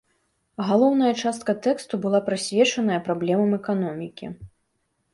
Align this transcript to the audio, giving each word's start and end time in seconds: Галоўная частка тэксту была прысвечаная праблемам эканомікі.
Галоўная 0.69 1.11
частка 1.25 1.55
тэксту 1.69 2.01
была 2.07 2.23
прысвечаная 2.33 2.99
праблемам 3.11 3.57
эканомікі. 3.63 4.37